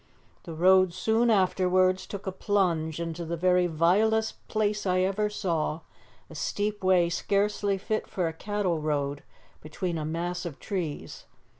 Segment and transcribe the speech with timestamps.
[0.45, 5.81] "The road soon afterwards took a plunge into the very vilest place I ever saw
[6.27, 9.21] a steep way scarcely fit for a cattle road,
[9.61, 11.25] between a mass of trees.